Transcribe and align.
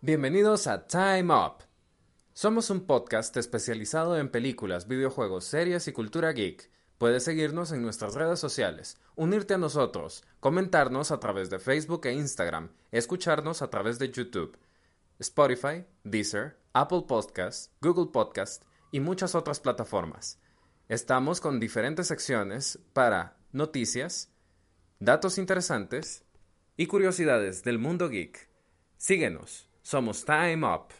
Bienvenidos 0.00 0.68
a 0.68 0.86
Time 0.86 1.34
Up. 1.34 1.64
Somos 2.32 2.70
un 2.70 2.86
podcast 2.86 3.36
especializado 3.36 4.16
en 4.16 4.28
películas, 4.28 4.86
videojuegos, 4.86 5.44
series 5.44 5.88
y 5.88 5.92
cultura 5.92 6.30
geek. 6.30 6.70
Puedes 6.98 7.24
seguirnos 7.24 7.72
en 7.72 7.82
nuestras 7.82 8.14
redes 8.14 8.38
sociales, 8.38 8.96
unirte 9.16 9.54
a 9.54 9.58
nosotros, 9.58 10.22
comentarnos 10.38 11.10
a 11.10 11.18
través 11.18 11.50
de 11.50 11.58
Facebook 11.58 12.06
e 12.06 12.12
Instagram, 12.12 12.70
escucharnos 12.92 13.60
a 13.60 13.70
través 13.70 13.98
de 13.98 14.12
YouTube, 14.12 14.56
Spotify, 15.18 15.84
Deezer, 16.04 16.56
Apple 16.74 17.06
Podcasts, 17.08 17.72
Google 17.80 18.12
Podcasts 18.12 18.64
y 18.92 19.00
muchas 19.00 19.34
otras 19.34 19.58
plataformas. 19.58 20.38
Estamos 20.88 21.40
con 21.40 21.58
diferentes 21.58 22.06
secciones 22.06 22.78
para 22.92 23.36
noticias, 23.50 24.30
datos 25.00 25.38
interesantes 25.38 26.22
y 26.76 26.86
curiosidades 26.86 27.64
del 27.64 27.80
mundo 27.80 28.08
geek. 28.08 28.48
Síguenos, 28.96 29.67
somos 29.88 30.22
Time 30.22 30.66
Up. 30.66 30.92